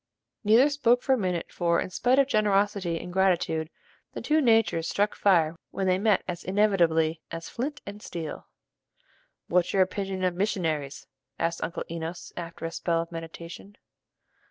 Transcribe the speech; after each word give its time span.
Neither 0.43 0.67
spoke 0.71 1.03
for 1.03 1.13
a 1.13 1.17
minute; 1.19 1.51
for, 1.51 1.79
in 1.79 1.91
spite 1.91 2.17
of 2.17 2.25
generosity 2.25 2.99
and 2.99 3.13
gratitude, 3.13 3.69
the 4.13 4.21
two 4.21 4.41
natures 4.41 4.89
struck 4.89 5.13
fire 5.13 5.55
when 5.69 5.85
they 5.85 5.99
met 5.99 6.23
as 6.27 6.43
inevitably 6.43 7.21
as 7.29 7.49
flint 7.49 7.81
and 7.85 8.01
steel. 8.01 8.47
"What's 9.47 9.73
your 9.73 9.83
opinion 9.83 10.23
of 10.23 10.33
missionaries," 10.33 11.05
asked 11.37 11.63
Uncle 11.63 11.83
Enos, 11.87 12.33
after 12.35 12.65
a 12.65 12.71
spell 12.71 12.99
of 13.03 13.11
meditation. 13.11 13.75